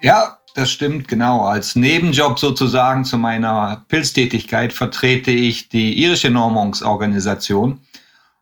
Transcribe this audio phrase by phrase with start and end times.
[0.03, 1.45] ja, das stimmt, genau.
[1.45, 7.81] Als Nebenjob sozusagen zu meiner Pilztätigkeit vertrete ich die irische Normungsorganisation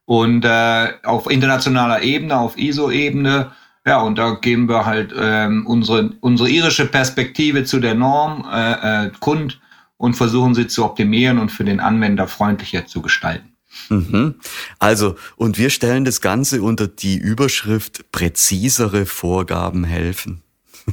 [0.04, 3.50] und äh, auf internationaler Ebene, auf ISO-Ebene.
[3.84, 9.06] Ja, und da geben wir halt ähm, unsere, unsere irische Perspektive zu der Norm äh,
[9.06, 9.60] äh, kund
[9.96, 13.56] und versuchen sie zu optimieren und für den Anwender freundlicher zu gestalten.
[13.88, 14.36] Mhm.
[14.78, 20.43] Also, und wir stellen das Ganze unter die Überschrift präzisere Vorgaben helfen.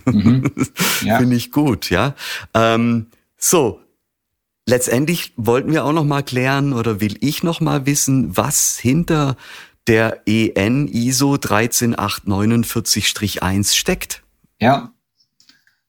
[0.06, 0.52] Mhm.
[1.04, 1.18] Ja.
[1.18, 2.14] Finde ich gut, ja.
[2.54, 3.82] Ähm, so,
[4.68, 9.36] letztendlich wollten wir auch noch mal klären oder will ich noch mal wissen, was hinter
[9.88, 14.22] der EN ISO 13849-1 steckt.
[14.60, 14.92] Ja,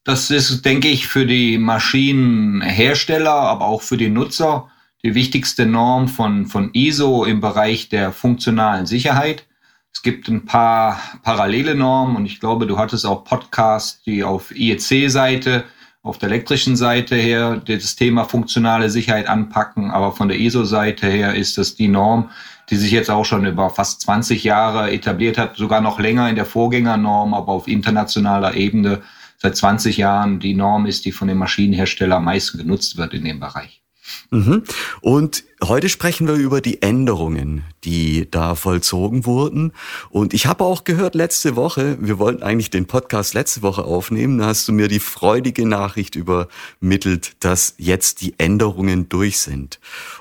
[0.04, 4.70] das ist, denke ich, für die Maschinenhersteller, aber auch für die Nutzer
[5.04, 9.46] die wichtigste Norm von, von ISO im Bereich der funktionalen Sicherheit.
[9.92, 14.50] Es gibt ein paar parallele Normen und ich glaube, du hattest auch Podcasts, die auf
[14.56, 15.64] IEC-Seite,
[16.02, 21.34] auf der elektrischen Seite her das Thema funktionale Sicherheit anpacken, aber von der ISO-Seite her
[21.34, 22.30] ist das die Norm,
[22.70, 26.36] die sich jetzt auch schon über fast 20 Jahre etabliert hat, sogar noch länger in
[26.36, 29.02] der Vorgängernorm, aber auf internationaler Ebene
[29.38, 33.24] seit 20 Jahren die Norm ist, die von den Maschinenherstellern am meisten genutzt wird in
[33.24, 33.81] dem Bereich.
[34.30, 34.64] Mhm.
[35.00, 39.72] Und heute sprechen wir über die Änderungen, die da vollzogen wurden.
[40.10, 44.38] Und ich habe auch gehört letzte Woche, wir wollten eigentlich den Podcast letzte Woche aufnehmen,
[44.38, 49.78] da hast du mir die freudige Nachricht übermittelt, dass jetzt die Änderungen durch sind.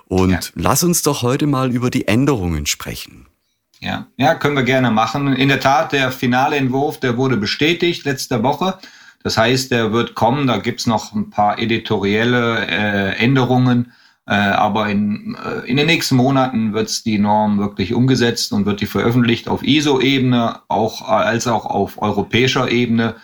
[0.07, 0.39] Und ja.
[0.55, 3.27] lass uns doch heute mal über die Änderungen sprechen.
[3.79, 5.35] Ja, ja, können wir gerne machen.
[5.35, 8.77] In der Tat, der finale Entwurf, der wurde bestätigt letzte Woche.
[9.23, 13.93] Das heißt, der wird kommen, da gibt's noch ein paar editorielle äh, Änderungen,
[14.27, 18.81] äh, aber in, äh, in den nächsten Monaten wird's die Norm wirklich umgesetzt und wird
[18.81, 23.15] die veröffentlicht auf ISO-Ebene, auch als auch auf europäischer Ebene,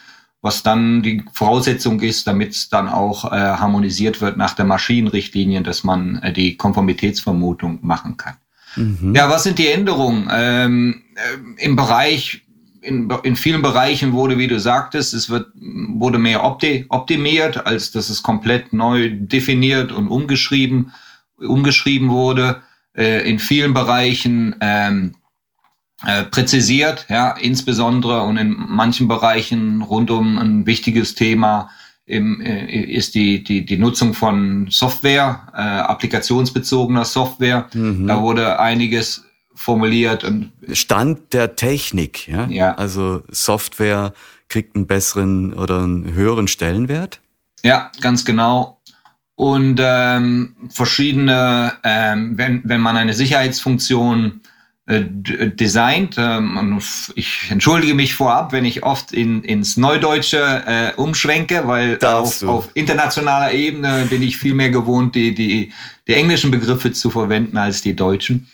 [0.41, 5.61] was dann die Voraussetzung ist, damit es dann auch äh, harmonisiert wird nach der Maschinenrichtlinie,
[5.61, 8.35] dass man äh, die Konformitätsvermutung machen kann.
[8.75, 9.13] Mhm.
[9.15, 10.29] Ja, was sind die Änderungen?
[10.31, 12.46] Ähm, äh, Im Bereich
[12.87, 17.91] in, in vielen Bereichen wurde, wie du sagtest, es wird, wurde mehr opti optimiert, als
[17.91, 20.91] dass es komplett neu definiert und umgeschrieben,
[21.37, 22.61] umgeschrieben wurde.
[22.95, 25.15] Äh, in vielen Bereichen ähm,
[26.05, 31.69] äh, präzisiert, ja, insbesondere und in manchen Bereichen rund um ein wichtiges Thema
[32.05, 37.67] im, äh, ist die, die, die Nutzung von Software, äh, applikationsbezogener Software.
[37.73, 38.07] Mhm.
[38.07, 39.26] Da wurde einiges
[39.57, 42.47] formuliert und Stand der Technik, ja?
[42.47, 42.75] ja.
[42.75, 44.13] Also Software
[44.47, 47.19] kriegt einen besseren oder einen höheren Stellenwert.
[47.63, 48.79] Ja, ganz genau.
[49.35, 54.41] Und ähm, verschiedene, ähm, wenn, wenn man eine Sicherheitsfunktion
[54.87, 56.79] äh, designt, ähm,
[57.15, 62.69] ich entschuldige mich vorab, wenn ich oft in, ins Neudeutsche äh, umschwenke, weil auf, auf,
[62.73, 65.73] internationaler Ebene bin ich viel mehr gewohnt, die, die,
[66.07, 68.47] die englischen Begriffe zu verwenden als die deutschen.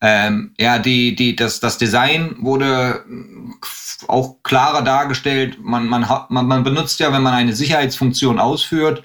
[0.00, 3.04] Ähm, ja, die, die, das, das Design wurde
[4.06, 5.58] auch klarer dargestellt.
[5.60, 9.02] Man, man, hat, man, man benutzt ja, wenn man eine Sicherheitsfunktion ausführt,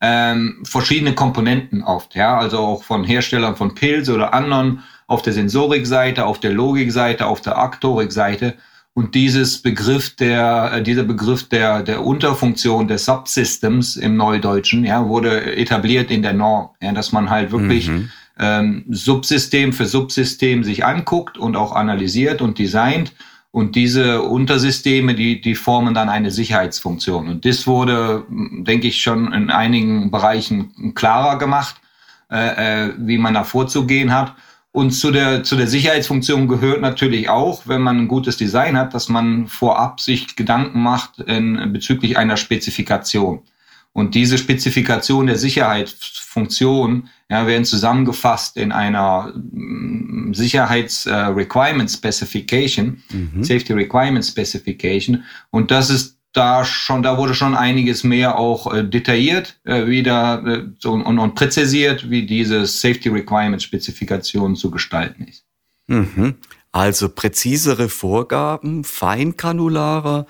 [0.00, 2.14] ähm, verschiedene Komponenten oft.
[2.14, 7.26] Ja, also auch von Herstellern von Pilz oder anderen auf der Sensorikseite, auf der Logikseite,
[7.26, 8.54] auf der Aktorikseite.
[8.92, 15.08] Und dieses Begriff der, äh, dieser Begriff der, der Unterfunktion des Subsystems im Neudeutschen, ja,
[15.08, 18.10] wurde etabliert in der Norm, ja, dass man halt wirklich mhm.
[18.38, 23.12] Ähm, Subsystem für Subsystem sich anguckt und auch analysiert und designt.
[23.50, 27.28] Und diese Untersysteme, die, die formen dann eine Sicherheitsfunktion.
[27.28, 31.76] Und das wurde, denke ich, schon in einigen Bereichen klarer gemacht,
[32.32, 34.34] äh, äh, wie man da vorzugehen hat.
[34.72, 38.92] Und zu der, zu der Sicherheitsfunktion gehört natürlich auch, wenn man ein gutes Design hat,
[38.92, 43.42] dass man vorab sich Gedanken macht in, bezüglich einer Spezifikation.
[43.94, 53.44] Und diese Spezifikation der Sicherheitsfunktion ja, werden zusammengefasst in einer mm, Sicherheits-Requirement äh, Specification, mhm.
[53.44, 55.22] Safety Requirement Specification.
[55.50, 60.42] Und das ist da schon, da wurde schon einiges mehr auch äh, detailliert äh, wieder
[60.44, 65.44] äh, und, und präzisiert, wie diese Safety Requirement Spezifikation zu gestalten ist.
[65.86, 66.34] Mhm.
[66.72, 70.26] Also präzisere Vorgaben, feingranularer.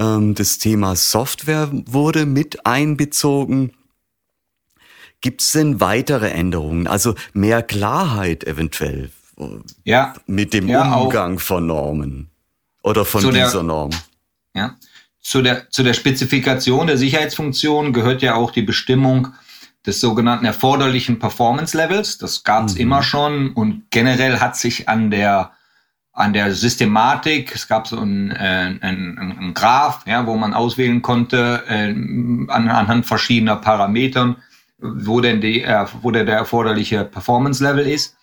[0.00, 3.72] Ähm, das Thema Software wurde mit einbezogen.
[5.20, 6.86] Gibt es denn weitere Änderungen?
[6.86, 9.44] Also mehr Klarheit eventuell äh,
[9.84, 10.14] ja.
[10.26, 12.30] mit dem ja, Umgang von Normen
[12.82, 13.90] oder von dieser der, Norm?
[14.54, 14.76] Ja,
[15.20, 19.28] zu der, zu der Spezifikation der Sicherheitsfunktion gehört ja auch die Bestimmung
[19.84, 22.16] des sogenannten erforderlichen Performance Levels.
[22.16, 22.80] Das gab es mhm.
[22.80, 25.52] immer schon und generell hat sich an der
[26.12, 30.54] an der Systematik, es gab so ein, äh, ein, ein, ein Graph, ja, wo man
[30.54, 34.36] auswählen konnte äh, an, anhand verschiedener Parametern,
[34.78, 38.16] wo denn die, äh, wo der, der erforderliche Performance Level ist.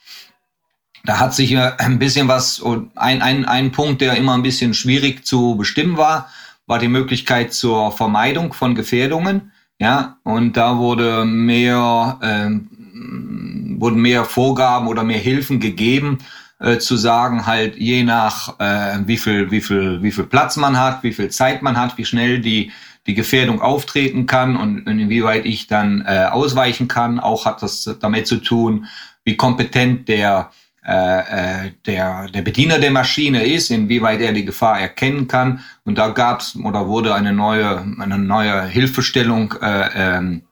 [1.05, 2.61] Da hat sich äh, ein bisschen was,
[2.95, 6.29] ein, ein, ein Punkt, der immer ein bisschen schwierig zu bestimmen war,
[6.65, 9.53] war die Möglichkeit zur Vermeidung von Gefährdungen.
[9.79, 16.17] Ja, und da wurde mehr, ähm, wurden mehr Vorgaben oder mehr Hilfen gegeben,
[16.59, 20.79] äh, zu sagen, halt je nach äh, wie viel, wie viel, wie viel Platz man
[20.79, 22.71] hat, wie viel Zeit man hat, wie schnell die
[23.05, 27.21] die Gefährdung auftreten kann und inwieweit ich dann äh, ausweichen kann.
[27.21, 28.87] Auch hat das damit zu tun,
[29.23, 30.51] wie kompetent der
[30.87, 35.59] äh, äh, der, der Bediener der Maschine ist, inwieweit er die Gefahr erkennen kann.
[35.83, 40.43] Und da gab es oder wurde eine neue, eine neue Hilfestellung äh, ähm,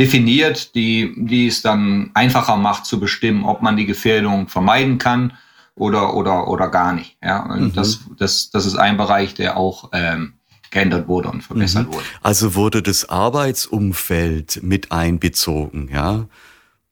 [0.00, 5.34] definiert, die, die es dann einfacher macht zu bestimmen, ob man die Gefährdung vermeiden kann
[5.74, 7.18] oder, oder, oder gar nicht.
[7.22, 7.72] Ja, und mhm.
[7.74, 10.32] das, das, das ist ein Bereich, der auch ähm,
[10.70, 11.94] geändert wurde und verbessert mhm.
[11.94, 12.06] wurde.
[12.22, 16.26] Also wurde das Arbeitsumfeld mit einbezogen, ja?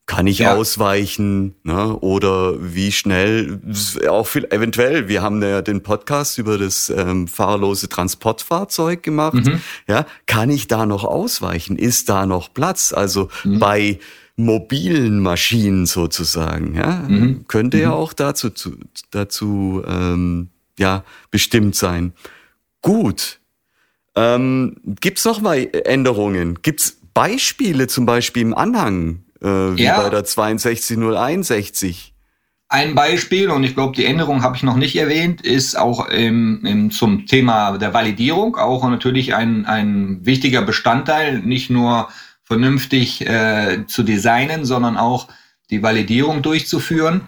[0.09, 0.55] Kann ich ja.
[0.55, 1.95] ausweichen ne?
[1.97, 3.61] oder wie schnell
[4.09, 9.61] auch viel eventuell wir haben ja den Podcast über das ähm, fahrlose Transportfahrzeug gemacht mhm.
[9.87, 13.59] ja kann ich da noch ausweichen ist da noch Platz also mhm.
[13.59, 13.99] bei
[14.35, 17.45] mobilen Maschinen sozusagen ja mhm.
[17.47, 17.93] könnte ja mhm.
[17.93, 18.77] auch dazu zu,
[19.11, 22.13] dazu ähm, ja bestimmt sein
[22.81, 23.39] gut
[24.15, 30.01] ähm, gibt's noch mal Änderungen gibt's Beispiele zum Beispiel im Anhang äh, wie ja.
[30.01, 32.13] bei der 62061.
[32.71, 36.63] Ein Beispiel, und ich glaube, die Änderung habe ich noch nicht erwähnt, ist auch im,
[36.63, 42.09] im, zum Thema der Validierung auch natürlich ein, ein wichtiger Bestandteil, nicht nur
[42.43, 45.29] vernünftig äh, zu designen, sondern auch
[45.71, 47.21] die Validierung durchzuführen.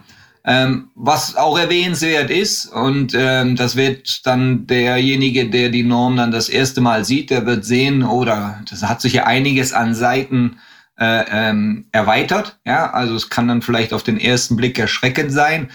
[0.44, 6.32] Ähm, was auch erwähnenswert ist, und ähm, das wird dann derjenige, der die Norm dann
[6.32, 9.94] das erste Mal sieht, der wird sehen, oder oh, das hat sich ja einiges an
[9.94, 10.58] Seiten
[11.02, 12.60] äh, ähm, erweitert.
[12.64, 15.70] Ja, also es kann dann vielleicht auf den ersten Blick erschreckend sein.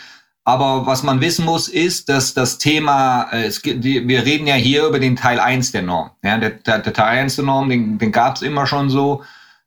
[0.45, 4.55] Aber was man wissen muss, ist, dass das Thema, äh, es die, wir reden ja
[4.55, 6.11] hier über den Teil 1 der Norm.
[6.23, 9.25] Ja, der, der, der Teil 1 der Norm, den, den gab es immer schon so.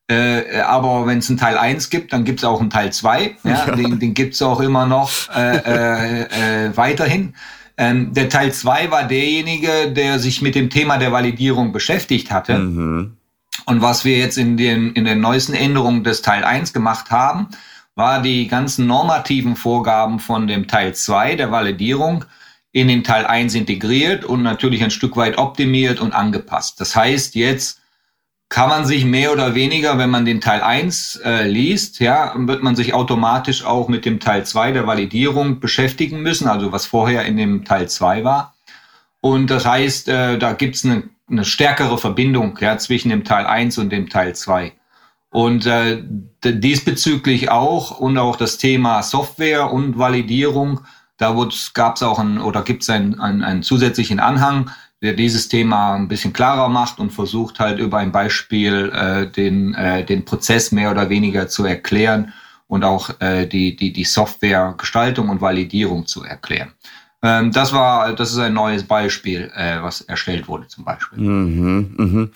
[0.08, 3.36] Äh, aber wenn es einen Teil 1 gibt, dann gibt es auch einen Teil 2.
[3.44, 3.76] Ja, ja.
[3.76, 7.36] Den, den gibt es auch immer noch äh, äh, äh, weiterhin.
[7.78, 12.58] Ähm, der Teil 2 war derjenige, der sich mit dem Thema der Validierung beschäftigt hatte.
[12.58, 13.19] Mhm.
[13.66, 17.50] Und was wir jetzt in den, in den neuesten Änderungen des Teil 1 gemacht haben,
[17.96, 22.26] war die ganzen normativen Vorgaben von dem Teil 2 der Validierung
[22.72, 26.80] in den Teil 1 integriert und natürlich ein Stück weit optimiert und angepasst.
[26.80, 27.82] Das heißt, jetzt
[28.48, 32.64] kann man sich mehr oder weniger, wenn man den Teil 1 äh, liest, ja, wird
[32.64, 37.26] man sich automatisch auch mit dem Teil 2 der Validierung beschäftigen müssen, also was vorher
[37.26, 38.56] in dem Teil 2 war.
[39.22, 43.78] Und das heißt, äh, da gibt's eine eine stärkere Verbindung ja, zwischen dem Teil 1
[43.78, 44.74] und dem Teil 2.
[45.32, 46.02] Und äh,
[46.44, 50.82] diesbezüglich auch und auch das Thema Software und Validierung,
[51.18, 51.36] da
[51.74, 54.72] gab es auch ein, oder gibt es einen, einen, einen zusätzlichen Anhang,
[55.02, 59.74] der dieses Thema ein bisschen klarer macht und versucht halt über ein Beispiel äh, den,
[59.76, 62.34] äh, den Prozess mehr oder weniger zu erklären
[62.68, 66.74] und auch äh, die, die, die Softwaregestaltung und Validierung zu erklären.
[67.22, 71.20] Ähm, das war, das ist ein neues Beispiel, äh, was erstellt wurde zum Beispiel.
[71.20, 72.32] Mhm, mhm.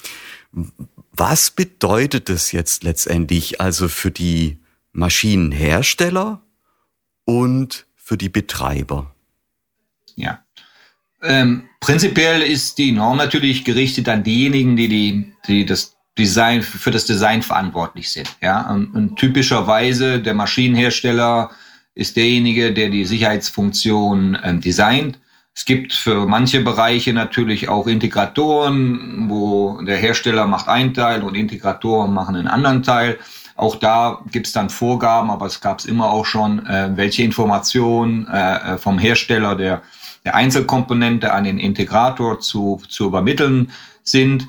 [1.11, 4.59] Was bedeutet das jetzt letztendlich also für die
[4.91, 6.41] Maschinenhersteller
[7.25, 9.13] und für die Betreiber?
[10.15, 10.43] Ja.
[11.21, 16.91] Ähm, prinzipiell ist die Norm natürlich gerichtet an diejenigen, die, die, die das Design, für
[16.91, 18.35] das Design verantwortlich sind.
[18.41, 21.51] Ja, und, und typischerweise der Maschinenhersteller
[21.95, 25.19] ist derjenige, der die Sicherheitsfunktion ähm, designt.
[25.55, 31.35] Es gibt für manche Bereiche natürlich auch Integratoren, wo der Hersteller macht einen Teil und
[31.35, 33.19] Integratoren machen einen anderen Teil.
[33.55, 37.21] Auch da gibt es dann Vorgaben, aber es gab es immer auch schon, äh, welche
[37.21, 39.83] Informationen äh, äh, vom Hersteller der,
[40.25, 43.71] der Einzelkomponente an den Integrator zu, zu übermitteln
[44.01, 44.47] sind.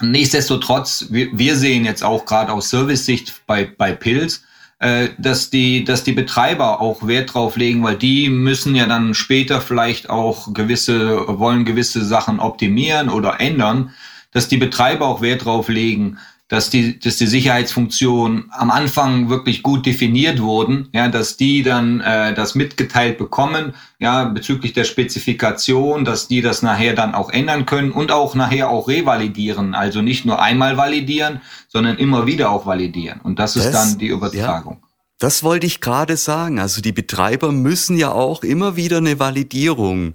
[0.00, 4.46] Nichtsdestotrotz, wir, wir sehen jetzt auch gerade aus Service-Sicht bei, bei Pilz, äh,
[4.78, 9.62] dass die, dass die Betreiber auch Wert drauf legen, weil die müssen ja dann später
[9.62, 13.94] vielleicht auch gewisse, wollen gewisse Sachen optimieren oder ändern,
[14.32, 16.18] dass die Betreiber auch Wert drauf legen,
[16.48, 22.00] dass die, dass die Sicherheitsfunktionen am Anfang wirklich gut definiert wurden, ja, dass die dann
[22.00, 27.66] äh, das mitgeteilt bekommen, ja, bezüglich der Spezifikation, dass die das nachher dann auch ändern
[27.66, 32.64] können und auch nachher auch revalidieren, also nicht nur einmal validieren, sondern immer wieder auch
[32.64, 33.20] validieren.
[33.22, 34.78] Und das, das ist dann die Übertragung.
[34.80, 34.88] Ja.
[35.18, 36.60] Das wollte ich gerade sagen.
[36.60, 40.14] Also die Betreiber müssen ja auch immer wieder eine Validierung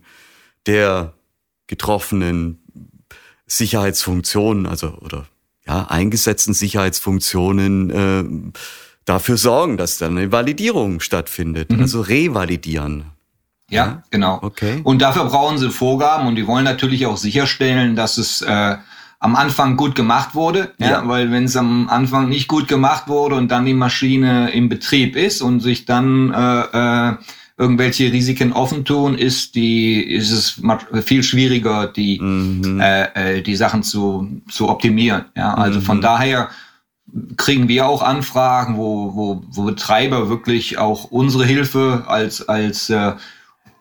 [0.67, 1.13] der
[1.67, 2.61] getroffenen
[3.47, 5.25] Sicherheitsfunktionen, also oder
[5.67, 8.51] ja, eingesetzten Sicherheitsfunktionen äh,
[9.05, 11.81] dafür sorgen, dass dann eine Validierung stattfindet, mhm.
[11.81, 13.05] also revalidieren.
[13.69, 14.39] Ja, ja, genau.
[14.41, 14.81] Okay.
[14.83, 18.75] Und dafür brauchen sie Vorgaben und die wollen natürlich auch sicherstellen, dass es äh,
[19.19, 23.07] am Anfang gut gemacht wurde, ja, ja weil wenn es am Anfang nicht gut gemacht
[23.07, 27.15] wurde und dann die Maschine im Betrieb ist und sich dann äh, äh,
[27.61, 30.61] irgendwelche Risiken offen tun, ist die ist es
[31.05, 32.79] viel schwieriger, die mhm.
[32.81, 35.25] äh, äh, die Sachen zu zu optimieren.
[35.37, 35.83] Ja, also mhm.
[35.83, 36.49] von daher
[37.37, 43.13] kriegen wir auch Anfragen, wo, wo, wo Betreiber wirklich auch unsere Hilfe als als äh,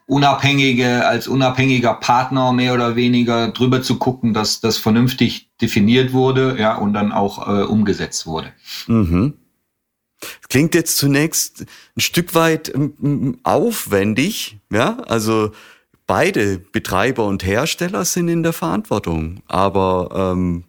[0.07, 6.57] unabhängige als unabhängiger Partner mehr oder weniger drüber zu gucken, dass das vernünftig definiert wurde,
[6.59, 8.53] ja und dann auch äh, umgesetzt wurde.
[8.89, 9.35] Mhm.
[10.49, 11.65] Klingt jetzt zunächst
[11.97, 15.53] ein Stück weit ähm, ähm, aufwendig, ja, also
[16.07, 19.43] beide Betreiber und Hersteller sind in der Verantwortung.
[19.47, 20.65] Aber ähm,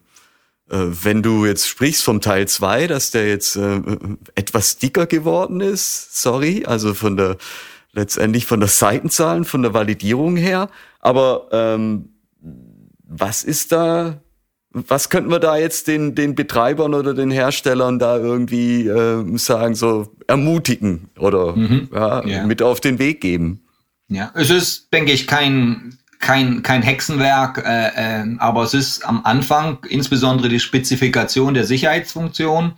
[0.70, 3.80] äh, wenn du jetzt sprichst vom Teil zwei, dass der jetzt äh,
[4.34, 7.36] etwas dicker geworden ist, sorry, also von der
[7.92, 10.70] letztendlich von der Seitenzahlen, von der Validierung her.
[11.00, 12.10] Aber ähm,
[13.06, 14.20] was ist da
[14.72, 19.74] was könnten wir da jetzt den, den Betreibern oder den Herstellern da irgendwie äh, sagen,
[19.74, 21.88] so ermutigen oder mhm.
[21.92, 22.46] ja, ja.
[22.46, 23.64] mit auf den Weg geben?
[24.08, 29.24] Ja, es ist, denke ich, kein, kein, kein Hexenwerk, äh, äh, aber es ist am
[29.24, 32.72] Anfang, insbesondere die Spezifikation der Sicherheitsfunktion,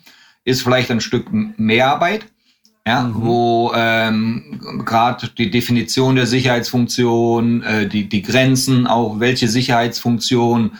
[0.45, 2.27] ist vielleicht ein Stück Mehrarbeit.
[2.87, 3.15] Ja, mhm.
[3.15, 10.73] wo ähm, gerade die Definition der Sicherheitsfunktion, äh, die, die Grenzen, auch welche Sicherheitsfunktion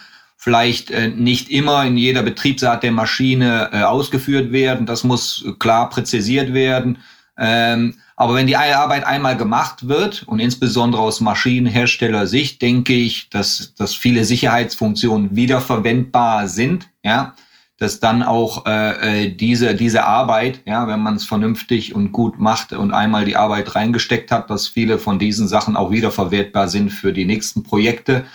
[0.45, 4.85] vielleicht äh, nicht immer in jeder Betriebsart der Maschine äh, ausgeführt werden.
[4.85, 6.99] Das muss klar präzisiert werden.
[7.39, 13.75] Ähm, aber wenn die Arbeit einmal gemacht wird und insbesondere aus Maschinenherstellersicht denke ich, dass,
[13.75, 17.35] dass viele Sicherheitsfunktionen wiederverwendbar sind, ja,
[17.79, 22.39] dass dann auch äh, äh diese diese Arbeit, ja, wenn man es vernünftig und gut
[22.39, 26.91] macht und einmal die Arbeit reingesteckt hat, dass viele von diesen Sachen auch wiederverwertbar sind
[26.91, 28.27] für die nächsten Projekte.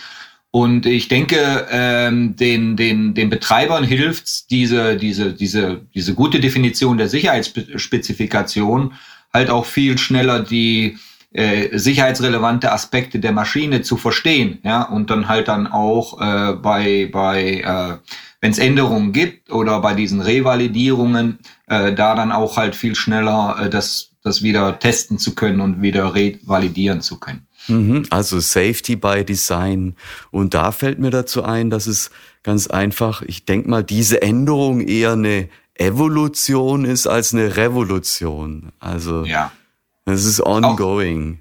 [0.52, 6.98] Und ich denke, ähm, den, den, den Betreibern hilft diese, diese, diese, diese gute Definition
[6.98, 8.94] der Sicherheitsspezifikation
[9.32, 10.98] halt auch viel schneller die
[11.32, 17.08] äh, sicherheitsrelevante Aspekte der Maschine zu verstehen, ja, und dann halt dann auch äh, bei,
[17.12, 17.98] bei äh,
[18.42, 23.58] wenn es Änderungen gibt oder bei diesen Revalidierungen, äh, da dann auch halt viel schneller
[23.62, 27.46] äh, das, das wieder testen zu können und wieder revalidieren zu können.
[27.70, 29.96] Mhm, also Safety by Design.
[30.32, 32.12] Und da fällt mir dazu ein, dass es
[32.44, 38.72] ganz einfach, ich denke mal, diese Änderung eher eine Evolution ist als eine Revolution.
[38.80, 39.52] Also ja.
[40.06, 41.40] es ist ongoing.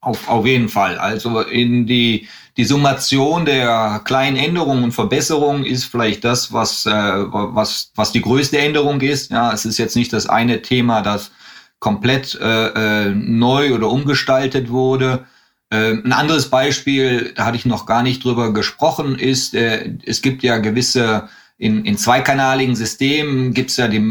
[0.00, 0.98] Auf, auf jeden Fall.
[0.98, 6.90] Also in die, die Summation der kleinen Änderungen und Verbesserungen ist vielleicht das, was, äh,
[6.90, 9.30] was, was die größte Änderung ist.
[9.30, 11.30] Ja, es ist jetzt nicht das eine Thema, das
[11.78, 15.26] komplett äh, äh neu oder umgestaltet wurde,
[15.74, 20.42] ein anderes Beispiel, da hatte ich noch gar nicht drüber gesprochen, ist, äh, es gibt
[20.42, 21.28] ja gewisse,
[21.58, 24.02] in, in zweikanaligen Systemen gibt es ja die,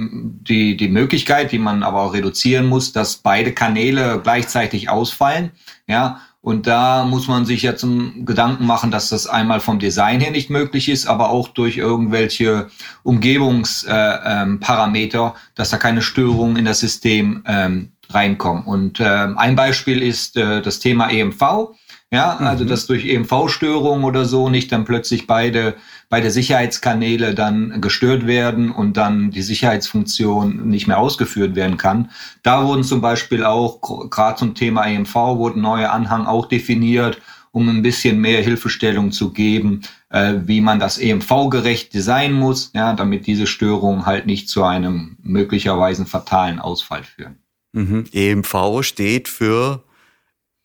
[0.48, 5.52] die, die Möglichkeit, die man aber auch reduzieren muss, dass beide Kanäle gleichzeitig ausfallen.
[5.88, 10.20] Ja, Und da muss man sich ja zum Gedanken machen, dass das einmal vom Design
[10.20, 12.68] her nicht möglich ist, aber auch durch irgendwelche
[13.04, 18.64] Umgebungsparameter, äh, ähm, dass da keine Störungen in das System ähm, reinkommen.
[18.64, 21.76] Und äh, ein Beispiel ist äh, das Thema EMV.
[22.12, 22.68] Ja, also mhm.
[22.68, 25.74] dass durch EMV-Störungen oder so nicht dann plötzlich beide,
[26.10, 32.12] beide Sicherheitskanäle dann gestört werden und dann die Sicherheitsfunktion nicht mehr ausgeführt werden kann.
[32.44, 33.82] Da wurden zum Beispiel auch,
[34.12, 37.20] gerade zum Thema EMV, wurden neue Anhang auch definiert,
[37.52, 42.94] um ein bisschen mehr Hilfestellung zu geben, äh, wie man das EMV-gerecht designen muss, ja,
[42.94, 47.43] damit diese Störungen halt nicht zu einem möglicherweise fatalen Ausfall führen.
[47.74, 48.06] Mhm.
[48.14, 49.84] EMV steht für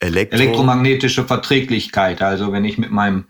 [0.00, 2.22] Elektro elektromagnetische Verträglichkeit.
[2.22, 3.24] Also wenn ich mit meinem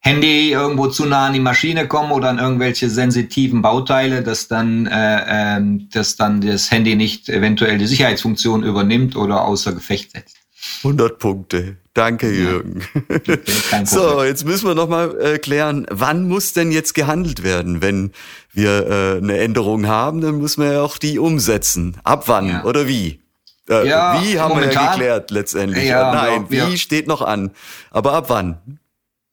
[0.00, 4.86] Handy irgendwo zu nah an die Maschine komme oder an irgendwelche sensitiven Bauteile, dass dann,
[4.86, 5.62] äh, äh,
[5.92, 10.36] dass dann das Handy nicht eventuell die Sicherheitsfunktion übernimmt oder außer Gefecht setzt.
[10.82, 11.76] 100 Punkte.
[11.94, 12.82] Danke, Jürgen.
[13.70, 17.80] Ja, so, jetzt müssen wir noch mal äh, klären, wann muss denn jetzt gehandelt werden?
[17.82, 18.12] Wenn
[18.52, 21.96] wir äh, eine Änderung haben, dann muss man ja auch die umsetzen.
[22.02, 22.64] Ab wann ja.
[22.64, 23.20] oder wie?
[23.68, 25.84] Äh, ja, wie haben momentan, wir ja geklärt letztendlich.
[25.84, 26.76] Ja, Nein, wie ja.
[26.76, 27.50] steht noch an.
[27.90, 28.58] Aber ab wann?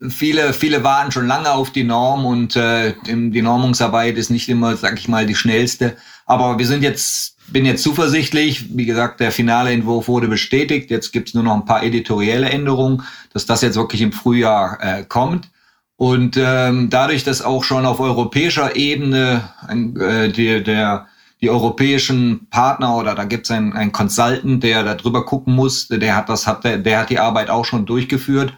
[0.10, 4.76] Viele, viele warten schon lange auf die Norm und äh, die Normungsarbeit ist nicht immer,
[4.76, 5.96] sag ich mal, die schnellste.
[6.26, 8.76] Aber wir sind jetzt, bin jetzt zuversichtlich.
[8.76, 10.90] Wie gesagt, der finale Entwurf wurde bestätigt.
[10.90, 15.04] Jetzt gibt's nur noch ein paar editorielle Änderungen, dass das jetzt wirklich im Frühjahr äh,
[15.04, 15.50] kommt.
[15.98, 21.06] Und ähm, dadurch, dass auch schon auf europäischer Ebene äh, die, der
[21.41, 25.88] die europäischen Partner oder da gibt es einen, einen Consultant, der da drüber gucken muss,
[25.88, 28.53] der hat das, hat der, der hat die Arbeit auch schon durchgeführt.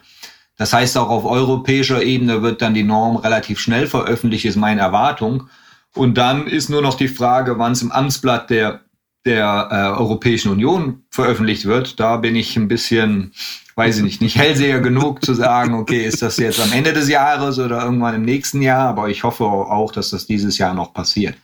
[0.56, 4.82] Das heißt, auch auf europäischer Ebene wird dann die Norm relativ schnell veröffentlicht, ist meine
[4.82, 5.48] Erwartung.
[5.94, 8.82] Und dann ist nur noch die Frage, wann es im Amtsblatt der,
[9.24, 11.98] der äh, Europäischen Union veröffentlicht wird.
[11.98, 13.32] Da bin ich ein bisschen
[13.76, 17.08] weiß ich nicht, nicht hellseher genug zu sagen, okay, ist das jetzt am Ende des
[17.08, 20.92] Jahres oder irgendwann im nächsten Jahr, aber ich hoffe auch, dass das dieses Jahr noch
[20.92, 21.36] passiert.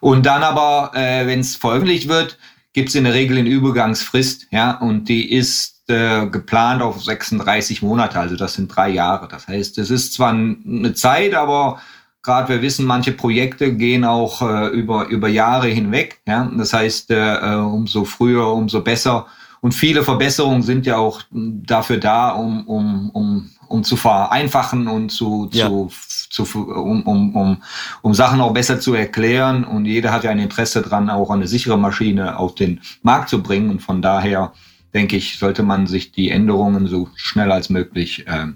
[0.00, 2.38] Und dann aber, äh, wenn es veröffentlicht wird,
[2.72, 7.82] gibt es in der Regel eine Übergangsfrist, ja, und die ist äh, geplant auf 36
[7.82, 9.28] Monate, also das sind drei Jahre.
[9.28, 11.80] Das heißt, es ist zwar eine Zeit, aber
[12.22, 16.20] gerade wir wissen, manche Projekte gehen auch äh, über, über Jahre hinweg.
[16.26, 16.50] Ja?
[16.56, 19.26] Das heißt, äh, äh umso früher, umso besser
[19.66, 25.10] und viele Verbesserungen sind ja auch dafür da, um, um, um, um zu vereinfachen und
[25.10, 25.66] zu, ja.
[25.66, 25.90] zu,
[26.30, 27.62] zu um, um, um,
[28.00, 29.64] um Sachen auch besser zu erklären.
[29.64, 33.42] Und jeder hat ja ein Interesse dran, auch eine sichere Maschine auf den Markt zu
[33.42, 33.70] bringen.
[33.70, 34.52] Und von daher
[34.94, 38.46] denke ich, sollte man sich die Änderungen so schnell als möglich, äh,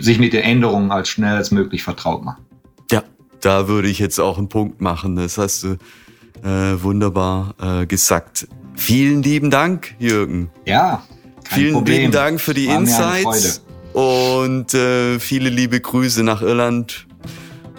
[0.00, 2.46] sich mit den Änderungen als schnell als möglich vertraut machen.
[2.90, 3.02] Ja,
[3.42, 5.16] da würde ich jetzt auch einen Punkt machen.
[5.16, 5.76] Das hast du
[6.42, 8.48] äh, wunderbar äh, gesagt.
[8.76, 10.50] Vielen lieben Dank, Jürgen.
[10.64, 11.02] Ja.
[11.44, 11.98] Vielen Problem.
[11.98, 13.62] lieben Dank für die War Insights
[13.92, 17.06] und äh, viele liebe Grüße nach Irland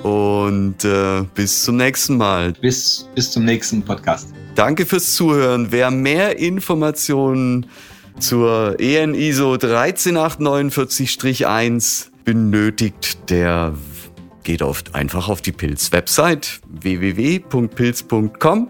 [0.03, 2.51] und äh, bis zum nächsten Mal.
[2.53, 4.33] Bis, bis zum nächsten Podcast.
[4.55, 5.67] Danke fürs Zuhören.
[5.69, 7.67] Wer mehr Informationen
[8.19, 13.75] zur EN ISO 13849-1 benötigt, der
[14.43, 18.69] geht oft einfach auf die Pilz-Website www.pilz.com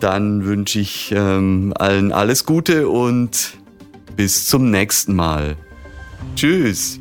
[0.00, 3.58] dann wünsche ich ähm, allen alles Gute und
[4.16, 5.56] bis zum nächsten Mal.
[6.36, 6.99] Tschüss.